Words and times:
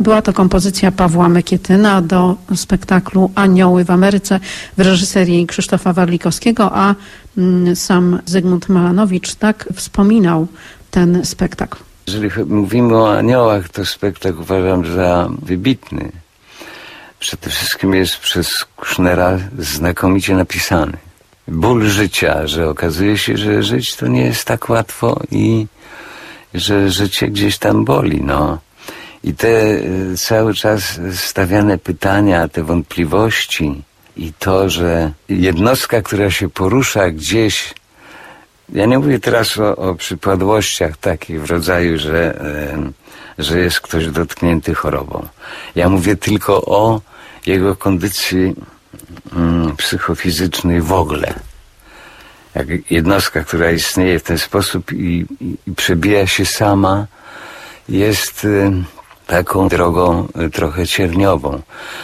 Była 0.00 0.22
to 0.22 0.32
kompozycja 0.32 0.92
Pawła 0.92 1.28
Mekietyna 1.28 2.02
do 2.02 2.36
spektaklu 2.54 3.30
Anioły 3.34 3.84
w 3.84 3.90
Ameryce 3.90 4.40
w 4.76 4.80
reżyserii 4.80 5.46
Krzysztofa 5.46 5.92
Warlikowskiego, 5.92 6.70
a 6.74 6.94
mm, 7.38 7.76
sam 7.76 8.20
Zygmunt 8.26 8.68
Malanowicz 8.68 9.34
tak 9.34 9.68
wspominał 9.74 10.46
ten 10.90 11.24
spektakl. 11.24 11.78
Jeżeli 12.06 12.30
mówimy 12.46 12.96
o 12.96 13.18
aniołach, 13.18 13.68
to 13.68 13.86
spektakl 13.86 14.40
uważam 14.40 14.94
za 14.94 15.28
wybitny. 15.42 16.12
Przede 17.18 17.50
wszystkim 17.50 17.94
jest 17.94 18.16
przez 18.16 18.64
Kusznera 18.76 19.38
znakomicie 19.58 20.34
napisany. 20.34 20.96
Ból 21.48 21.88
życia, 21.88 22.46
że 22.46 22.68
okazuje 22.68 23.18
się, 23.18 23.36
że 23.36 23.62
żyć 23.62 23.96
to 23.96 24.06
nie 24.06 24.24
jest 24.24 24.44
tak 24.44 24.68
łatwo 24.68 25.20
i 25.30 25.66
że 26.54 26.90
życie 26.90 27.28
gdzieś 27.28 27.58
tam 27.58 27.84
boli, 27.84 28.20
no. 28.24 28.58
I 29.24 29.34
te 29.34 29.48
y, 29.48 30.16
cały 30.16 30.54
czas 30.54 31.00
stawiane 31.14 31.78
pytania, 31.78 32.48
te 32.48 32.62
wątpliwości 32.62 33.82
i 34.16 34.32
to, 34.32 34.70
że 34.70 35.12
jednostka, 35.28 36.02
która 36.02 36.30
się 36.30 36.48
porusza 36.48 37.10
gdzieś, 37.10 37.74
ja 38.72 38.86
nie 38.86 38.98
mówię 38.98 39.18
teraz 39.18 39.58
o, 39.58 39.76
o 39.76 39.94
przypadłościach 39.94 40.96
takich 40.96 41.42
w 41.42 41.50
rodzaju, 41.50 41.98
że, 41.98 42.44
y, 43.38 43.42
że 43.42 43.58
jest 43.58 43.80
ktoś 43.80 44.06
dotknięty 44.06 44.74
chorobą. 44.74 45.28
Ja 45.74 45.88
mówię 45.88 46.16
tylko 46.16 46.62
o 46.64 47.00
jego 47.46 47.76
kondycji 47.76 48.54
mm, 49.36 49.76
psychofizycznej 49.76 50.80
w 50.80 50.92
ogóle. 50.92 51.34
Jak 52.54 52.90
jednostka, 52.90 53.44
która 53.44 53.70
istnieje 53.70 54.18
w 54.18 54.22
ten 54.22 54.38
sposób 54.38 54.92
i, 54.92 55.26
i, 55.40 55.74
przebija 55.74 56.26
się 56.26 56.46
sama, 56.46 57.06
jest 57.88 58.44
y, 58.44 58.72
taką 59.30 59.68
drogą 59.68 60.28
y, 60.46 60.50
trochę 60.50 60.86
cierniową, 60.86 61.62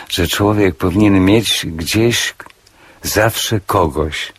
że 0.09 0.29
człowiek 0.29 0.77
powinien 0.77 1.25
mieć 1.25 1.67
gdzieś 1.67 2.35
zawsze 3.03 3.61
kogoś. 3.61 4.33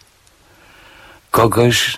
Kogoś, 1.31 1.97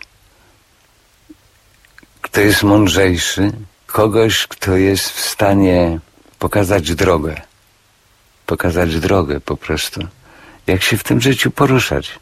kto 2.21 2.41
jest 2.41 2.63
mądrzejszy, 2.63 3.51
kogoś, 3.87 4.47
kto 4.47 4.77
jest 4.77 5.09
w 5.09 5.19
stanie 5.19 5.99
pokazać 6.39 6.95
drogę. 6.95 7.41
Pokazać 8.45 8.99
drogę 8.99 9.39
po 9.39 9.57
prostu. 9.57 10.07
Jak 10.67 10.83
się 10.83 10.97
w 10.97 11.03
tym 11.03 11.21
życiu 11.21 11.51
poruszać. 11.51 12.19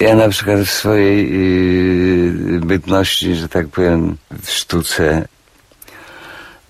Ja 0.00 0.16
na 0.16 0.28
przykład 0.28 0.60
w 0.60 0.70
swojej 0.70 1.16
yy, 2.52 2.60
bytności, 2.60 3.34
że 3.34 3.48
tak 3.48 3.68
powiem, 3.68 4.16
w 4.42 4.50
sztuce 4.50 5.28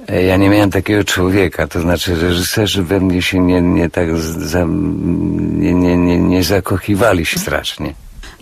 ja 0.09 0.37
nie 0.37 0.51
miałem 0.51 0.71
takiego 0.71 1.05
człowieka, 1.05 1.67
to 1.67 1.81
znaczy 1.81 2.15
reżyserzy 2.15 2.83
we 2.83 3.01
mnie 3.01 3.23
się 3.23 3.41
nie, 3.41 3.61
nie 3.61 3.91
tak 3.91 4.19
za, 4.19 4.65
nie, 4.69 5.75
nie, 5.75 5.97
nie, 5.97 6.19
nie 6.19 6.45
zakochiwali 6.45 7.27
się 7.27 7.39
strasznie. 7.39 7.95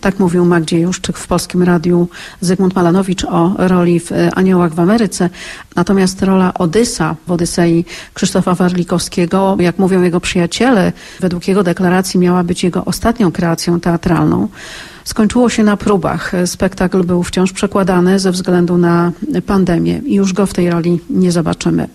Tak 0.02 0.18
mówił 0.18 0.44
Magdzie 0.44 0.80
Juszczyk 0.80 1.18
w 1.18 1.26
Polskim 1.26 1.62
Radiu 1.62 2.08
Zygmunt 2.40 2.74
Malanowicz 2.74 3.24
o 3.24 3.54
roli 3.58 4.00
w 4.00 4.12
e, 4.12 4.34
Aniołach 4.34 4.74
w 4.74 4.80
Ameryce. 4.80 5.30
Natomiast 5.76 6.22
rola 6.22 6.54
Odysa 6.54 7.16
w 7.26 7.30
Odysei 7.30 7.84
Krzysztofa 8.14 8.54
Warlikowskiego, 8.54 9.56
jak 9.60 9.78
mówią 9.78 10.02
jego 10.02 10.20
przyjaciele, 10.20 10.92
według 11.20 11.48
jego 11.48 11.62
deklaracji 11.62 12.20
miała 12.20 12.44
być 12.44 12.64
jego 12.64 12.84
ostatnią 12.84 13.32
kreacją 13.32 13.80
teatralną 13.80 14.48
skończyło 15.04 15.48
się 15.48 15.62
na 15.62 15.76
próbach. 15.76 16.32
Spektakl 16.46 17.04
był 17.04 17.22
wciąż 17.22 17.52
przekładany 17.52 18.18
ze 18.18 18.30
względu 18.30 18.78
na 18.78 19.12
pandemię 19.46 20.00
i 20.06 20.14
już 20.14 20.32
go 20.32 20.46
w 20.46 20.54
tej 20.54 20.70
roli 20.70 21.00
nie 21.10 21.32
zobaczymy. 21.32 21.88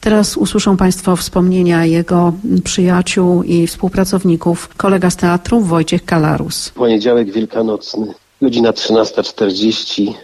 Teraz 0.00 0.36
usłyszą 0.36 0.76
Państwo 0.76 1.16
wspomnienia 1.16 1.84
jego 1.84 2.32
przyjaciół 2.64 3.42
i 3.42 3.66
współpracowników, 3.66 4.68
kolega 4.76 5.10
z 5.10 5.16
teatru 5.16 5.60
Wojciech 5.60 6.04
Kalarus. 6.04 6.68
Poniedziałek 6.70 7.32
wielkanocny, 7.32 8.14
godzina 8.42 8.70
13.40 8.70 10.14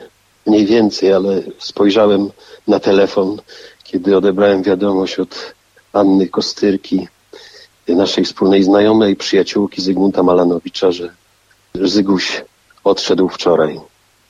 mniej 0.46 0.66
więcej, 0.66 1.12
ale 1.12 1.42
spojrzałem 1.58 2.30
na 2.68 2.80
telefon, 2.80 3.36
kiedy 3.84 4.16
odebrałem 4.16 4.62
wiadomość 4.62 5.18
od 5.18 5.54
Anny 5.92 6.28
Kostyrki, 6.28 7.08
naszej 7.88 8.24
wspólnej 8.24 8.62
znajomej, 8.62 9.16
przyjaciółki 9.16 9.82
Zygmunta 9.82 10.22
Malanowicza, 10.22 10.92
że 10.92 11.14
Zyguś 11.82 12.44
odszedł 12.84 13.28
wczoraj. 13.28 13.80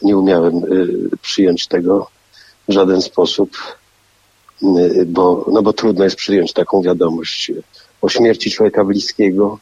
Nie 0.03 0.16
umiałem 0.16 0.56
y, 0.56 1.16
przyjąć 1.22 1.66
tego 1.66 2.10
w 2.69 2.72
żaden 2.72 3.03
sposób, 3.03 3.50
y, 4.62 5.06
bo, 5.06 5.47
no 5.53 5.62
bo 5.62 5.72
trudno 5.72 6.04
jest 6.04 6.16
przyjąć 6.16 6.53
taką 6.53 6.83
wiadomość 6.83 7.53
o 8.03 8.09
śmierci 8.09 8.50
człowieka 8.50 8.84
bliskiego, 8.84 9.59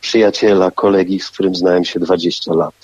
przyjaciela, 0.00 0.70
kolegi, 0.70 1.20
z 1.20 1.30
którym 1.30 1.54
znałem 1.54 1.84
się 1.84 2.00
20 2.00 2.54
lat. 2.54 2.74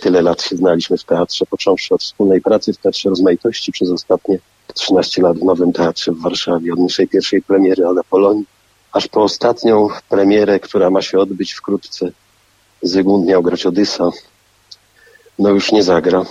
Tyle 0.00 0.22
lat 0.22 0.42
się 0.42 0.56
znaliśmy 0.56 0.98
w 0.98 1.04
teatrze, 1.04 1.46
począwszy 1.46 1.94
od 1.94 2.02
wspólnej 2.02 2.40
pracy 2.40 2.72
w 2.72 2.78
Teatrze 2.78 3.08
Rozmaitości 3.08 3.72
przez 3.72 3.90
ostatnie 3.90 4.38
13 4.74 5.22
lat 5.22 5.38
w 5.38 5.44
Nowym 5.44 5.72
Teatrze 5.72 6.12
w 6.12 6.20
Warszawie, 6.20 6.72
od 6.72 6.78
naszej 6.78 7.08
pierwszej 7.08 7.42
premiery 7.42 7.86
Ada 7.86 8.02
Polonii, 8.10 8.44
aż 8.92 9.08
po 9.08 9.22
ostatnią 9.22 9.88
premierę, 10.08 10.60
która 10.60 10.90
ma 10.90 11.02
się 11.02 11.18
odbyć 11.18 11.52
wkrótce 11.52 12.10
Zygmunt 12.84 13.26
miał 13.26 13.42
grać 13.42 13.66
Odysa. 13.66 14.10
No 15.38 15.50
już 15.50 15.72
nie 15.72 15.82
zagra. 15.82 16.24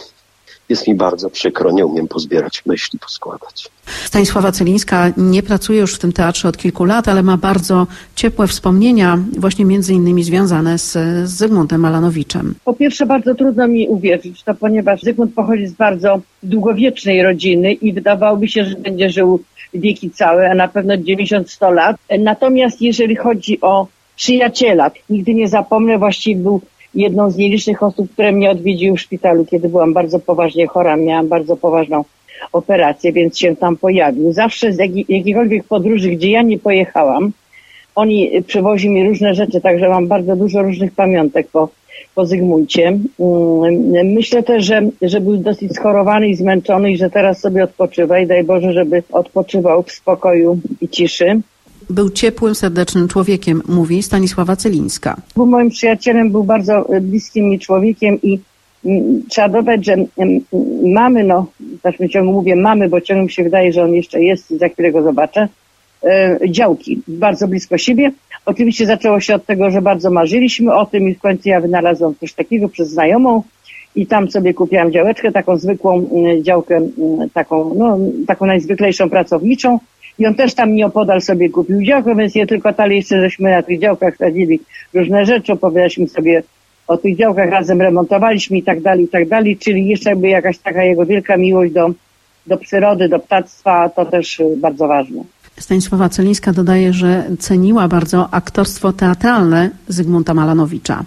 Jest 0.70 0.88
mi 0.88 0.96
bardzo 0.96 1.30
przykro, 1.30 1.72
nie 1.72 1.86
umiem 1.86 2.08
pozbierać 2.08 2.66
myśli, 2.66 3.00
poskładać. 3.00 3.70
Stanisława 4.06 4.52
Celińska 4.52 5.12
nie 5.18 5.44
pracuje 5.44 5.80
już 5.80 5.96
w 5.96 6.00
tym 6.00 6.14
teatrze 6.14 6.48
od 6.48 6.58
kilku 6.58 6.86
lat, 6.86 7.08
ale 7.08 7.24
ma 7.24 7.38
bardzo 7.38 7.88
ciepłe 8.16 8.48
wspomnienia, 8.48 9.20
właśnie 9.38 9.66
między 9.66 9.94
innymi 9.94 10.24
związane 10.24 10.78
z, 10.78 10.92
z 10.92 11.30
Zygmuntem 11.30 11.82
Malanowiczem. 11.82 12.56
Po 12.66 12.74
pierwsze, 12.74 13.06
bardzo 13.06 13.36
trudno 13.36 13.68
mi 13.68 13.88
uwierzyć 13.88 14.44
to, 14.44 14.54
ponieważ 14.54 15.02
Zygmunt 15.02 15.34
pochodzi 15.34 15.68
z 15.68 15.74
bardzo 15.74 16.22
długowiecznej 16.44 17.24
rodziny 17.24 17.74
i 17.74 17.94
wydawałoby 17.94 18.48
się, 18.48 18.66
że 18.66 18.76
będzie 18.76 19.10
żył 19.10 19.40
wieki 19.74 20.12
całe, 20.12 20.52
a 20.52 20.56
na 20.56 20.68
pewno 20.68 20.94
90-100 20.94 21.74
lat. 21.74 21.96
Natomiast 22.20 22.82
jeżeli 22.82 23.16
chodzi 23.16 23.62
o 23.62 23.88
przyjaciela. 24.16 24.92
Nigdy 25.10 25.34
nie 25.34 25.48
zapomnę, 25.48 25.98
właściwie 25.98 26.42
był 26.42 26.62
jedną 26.96 27.32
z 27.32 27.38
nielicznych 27.38 27.84
osób, 27.84 28.12
które 28.12 28.32
mnie 28.32 28.52
odwiedziły 28.52 28.98
w 28.98 29.02
szpitalu, 29.02 29.46
kiedy 29.46 29.70
byłam 29.70 29.94
bardzo 29.94 30.20
poważnie 30.20 30.68
chora, 30.68 30.96
miałam 30.96 31.28
bardzo 31.28 31.58
poważną 31.58 32.04
operację, 32.52 33.14
więc 33.14 33.40
się 33.40 33.56
tam 33.56 33.78
pojawił. 33.78 34.34
Zawsze 34.34 34.74
z 34.74 34.78
jakiejkolwiek 35.10 35.64
podróży, 35.64 36.10
gdzie 36.10 36.32
ja 36.32 36.42
nie 36.42 36.60
pojechałam, 36.60 37.32
oni 37.96 38.44
przywozi 38.48 38.90
mi 38.90 39.08
różne 39.08 39.36
rzeczy, 39.36 39.62
także 39.62 39.90
mam 39.90 40.08
bardzo 40.08 40.36
dużo 40.36 40.62
różnych 40.62 40.92
pamiątek 40.92 41.48
po, 41.48 41.70
po 42.16 42.26
Zygmuncie. 42.26 42.88
Mm, 42.88 44.14
myślę 44.14 44.44
też, 44.44 44.66
że, 44.66 44.82
że 45.02 45.22
był 45.22 45.38
dosyć 45.38 45.76
schorowany 45.76 46.30
i 46.30 46.36
zmęczony 46.36 46.92
i 46.92 46.98
że 46.98 47.10
teraz 47.10 47.40
sobie 47.40 47.64
odpoczywa 47.64 48.20
i 48.20 48.28
daj 48.28 48.44
Boże, 48.44 48.74
żeby 48.74 49.04
odpoczywał 49.12 49.84
w 49.84 49.92
spokoju 49.92 50.60
i 50.82 50.90
ciszy. 50.90 51.42
Był 51.90 52.10
ciepłym, 52.10 52.56
serdecznym 52.56 53.08
człowiekiem, 53.08 53.62
mówi 53.68 54.04
Stanisława 54.04 54.56
Celińska. 54.56 55.18
Był 55.36 55.46
moim 55.46 55.70
przyjacielem, 55.70 56.32
był 56.32 56.44
bardzo 56.44 56.90
e, 56.90 57.02
bliskim 57.02 57.50
mi 57.50 57.60
człowiekiem 57.60 58.22
i 58.22 58.40
mm, 58.86 59.24
trzeba 59.30 59.50
dodać, 59.50 59.86
że 59.86 59.94
mm, 59.94 60.42
mamy, 60.94 61.24
no 61.24 61.46
w 61.60 61.82
dalszym 61.82 62.10
ciągu 62.10 62.34
mówię 62.34 62.56
mamy, 62.56 62.90
bo 62.90 63.02
ciągle 63.02 63.24
mi 63.24 63.32
się 63.32 63.44
wydaje, 63.44 63.74
że 63.74 63.84
on 63.84 63.94
jeszcze 63.94 64.24
jest 64.24 64.52
i 64.52 64.58
za 64.58 64.70
chwilę 64.70 64.92
go 64.92 65.04
zobaczę, 65.04 65.48
e, 66.04 66.40
działki 66.50 67.02
bardzo 67.08 67.48
blisko 67.48 67.78
siebie. 67.78 68.12
Oczywiście 68.46 68.86
zaczęło 68.86 69.20
się 69.20 69.36
od 69.36 69.46
tego, 69.46 69.72
że 69.72 69.82
bardzo 69.82 70.12
marzyliśmy 70.12 70.76
o 70.76 70.86
tym 70.86 71.10
i 71.10 71.16
w 71.16 71.20
końcu 71.20 71.50
ja 71.50 71.62
wynalazłam 71.62 72.16
coś 72.20 72.34
takiego 72.34 72.70
przez 72.70 72.90
znajomą 72.90 73.44
i 73.96 74.08
tam 74.08 74.32
sobie 74.32 74.54
kupiłam 74.54 74.92
działeczkę, 74.92 75.32
taką 75.32 75.58
zwykłą 75.58 76.10
mm, 76.12 76.44
działkę, 76.44 76.82
taką, 77.34 77.74
no, 77.76 77.98
taką 78.28 78.46
najzwyklejszą 78.46 79.10
pracowniczą 79.10 79.80
i 80.20 80.28
on 80.28 80.36
też 80.36 80.54
tam 80.54 80.76
nieopodal 80.76 81.22
sobie 81.22 81.50
kupił 81.50 81.84
działkę, 81.84 82.16
więc 82.16 82.36
nie 82.36 82.48
tylko 82.48 82.74
tali 82.74 82.96
jeszcze 82.96 83.22
żeśmy 83.22 83.52
na 83.52 83.64
tych 83.64 83.80
działkach 83.80 84.18
sadzili 84.18 84.60
różne 84.94 85.26
rzeczy, 85.26 85.54
opowiadaliśmy 85.54 86.08
sobie 86.08 86.44
o 86.88 86.98
tych 86.98 87.18
działkach, 87.18 87.50
razem 87.50 87.82
remontowaliśmy 87.82 88.58
i 88.58 88.64
tak 88.64 88.82
dalej, 88.82 89.06
i 89.06 89.08
tak 89.08 89.28
dalej, 89.28 89.58
czyli 89.58 89.88
jeszcze 89.88 90.10
jakby 90.10 90.28
jakaś 90.28 90.58
taka 90.58 90.84
jego 90.84 91.06
wielka 91.06 91.38
miłość 91.38 91.74
do, 91.74 91.90
do 92.48 92.58
przyrody, 92.58 93.10
do 93.10 93.20
ptactwa, 93.20 93.90
to 93.90 94.06
też 94.06 94.42
bardzo 94.58 94.88
ważne. 94.88 95.24
Stanisława 95.60 96.10
Celińska 96.10 96.54
dodaje, 96.54 96.94
że 96.94 97.24
ceniła 97.40 97.88
bardzo 97.88 98.28
aktorstwo 98.32 98.94
teatralne 98.94 99.70
Zygmunta 99.88 100.34
Malanowicza. 100.34 101.04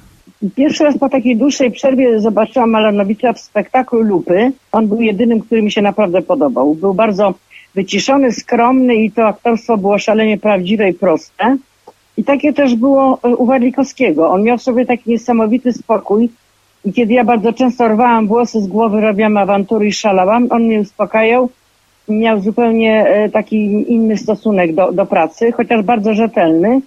Pierwszy 0.56 0.84
raz 0.84 0.98
po 0.98 1.08
takiej 1.08 1.36
dłuższej 1.36 1.70
przerwie 1.70 2.20
zobaczyłam 2.20 2.70
Malanowicza 2.70 3.32
w 3.32 3.40
spektaklu 3.40 4.02
Lupy. 4.02 4.52
On 4.72 4.88
był 4.88 5.00
jedynym, 5.00 5.40
który 5.40 5.62
mi 5.62 5.72
się 5.72 5.82
naprawdę 5.82 6.22
podobał. 6.22 6.75
Był 6.75 6.94
bardzo 6.94 7.34
wyciszony, 7.76 8.32
skromny 8.32 8.94
i 8.94 9.11
to 9.11 9.26
aktorstwo 9.26 9.76
było 9.78 9.99
szalenie 9.99 10.38
prawdziwe 10.38 10.90
i 10.90 10.94
proste. 10.94 11.56
I 12.17 12.25
takie 12.25 12.52
też 12.52 12.75
było 12.75 13.19
e, 13.23 13.37
u 13.37 13.46
Warlikowskiego. 13.46 14.31
On 14.31 14.43
miał 14.43 14.58
w 14.58 14.62
sobie 14.62 14.87
taki 14.87 15.11
niesamowity 15.11 15.73
spokój 15.73 16.31
i 16.84 16.93
kiedy 16.93 17.12
ja 17.12 17.25
bardzo 17.25 17.52
często 17.52 17.88
rwałam 17.88 18.26
włosy 18.26 18.61
z 18.61 18.67
głowy, 18.67 19.00
robiłam 19.00 19.37
awantury 19.37 19.87
i 19.87 19.93
szalałam, 19.93 20.46
on 20.50 20.62
mnie 20.62 20.81
uspokajał 20.81 21.50
miał 22.08 22.40
zupełnie 22.40 23.06
e, 23.06 23.28
taki 23.28 23.93
inny 23.93 24.17
stosunek 24.17 24.75
do, 24.75 24.93
do 24.93 25.06
pracy, 25.06 25.52
chociaż 25.52 25.82
bardzo 25.82 26.14
rzetelny, 26.14 26.81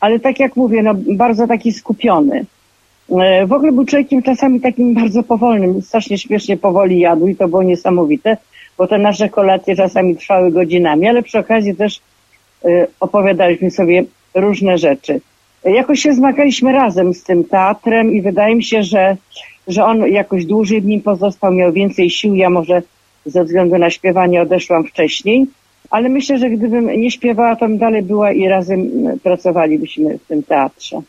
ale 0.00 0.20
tak 0.20 0.40
jak 0.40 0.56
mówię, 0.56 0.82
no, 0.82 0.94
bardzo 0.94 1.46
taki 1.46 1.72
skupiony. 1.72 2.44
E, 3.10 3.46
W 3.46 3.52
ogóle 3.52 3.72
był 3.72 3.84
człowiekiem 3.84 4.22
czasami 4.22 4.60
takim 4.60 4.94
bardzo 4.94 5.22
powolnym, 5.22 5.82
strasznie 5.82 6.18
śmiesznie 6.18 6.56
powoli 6.56 6.98
jadł 6.98 7.26
i 7.26 7.36
to 7.36 7.48
było 7.48 7.62
niesamowite, 7.62 8.36
bo 8.78 8.86
te 8.86 8.98
nasze 8.98 9.28
kolacje 9.28 9.76
czasami 9.76 10.16
trwały 10.16 10.50
godzinami, 10.50 11.08
ale 11.08 11.22
przy 11.22 11.38
okazji 11.38 11.76
też 11.76 12.00
e, 12.64 12.86
opowiadaliśmy 13.00 13.70
sobie 13.70 14.04
różne 14.34 14.78
rzeczy. 14.78 15.20
Jakoś 15.64 16.00
się 16.00 16.12
zmagaliśmy 16.12 16.72
razem 16.72 17.14
z 17.14 17.24
tym 17.24 17.44
teatrem 17.44 18.14
i 18.14 18.22
wydaje 18.22 18.54
mi 18.54 18.64
się, 18.64 18.82
że, 18.82 19.16
że 19.68 19.84
on 19.84 20.08
jakoś 20.08 20.46
dłużej 20.46 20.80
w 20.80 20.84
nim 20.84 21.00
pozostał, 21.00 21.52
miał 21.52 21.72
więcej 21.72 22.10
sił. 22.10 22.34
Ja 22.34 22.50
może 22.50 22.82
ze 23.26 23.44
względu 23.44 23.78
na 23.78 23.90
śpiewanie 23.90 24.42
odeszłam 24.42 24.84
wcześniej, 24.84 25.46
ale 25.90 26.08
myślę, 26.08 26.38
że 26.38 26.50
gdybym 26.50 27.00
nie 27.00 27.10
śpiewała, 27.10 27.56
to 27.56 27.68
bym 27.68 27.78
dalej 27.78 28.02
była 28.02 28.32
i 28.32 28.48
razem 28.48 29.06
e, 29.06 29.16
pracowalibyśmy 29.22 30.18
w 30.18 30.26
tym 30.26 30.42
teatrze. 30.42 31.00